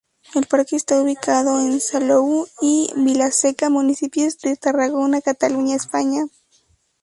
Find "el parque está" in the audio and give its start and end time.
0.33-0.99